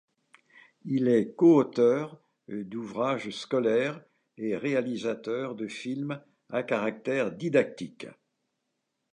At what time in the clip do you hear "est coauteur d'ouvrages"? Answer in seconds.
1.09-3.29